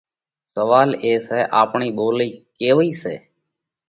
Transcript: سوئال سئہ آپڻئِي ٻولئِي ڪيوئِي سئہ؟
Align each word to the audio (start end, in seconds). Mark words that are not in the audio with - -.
سوئال 0.53 0.89
سئہ 1.25 1.39
آپڻئِي 1.61 1.89
ٻولئِي 1.97 2.29
ڪيوئِي 2.59 2.91
سئہ؟ 3.01 3.15